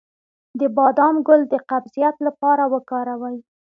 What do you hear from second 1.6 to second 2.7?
قبضیت لپاره